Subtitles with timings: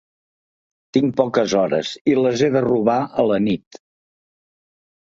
[0.97, 3.83] Tinc poques hores i les he de robar a la nit.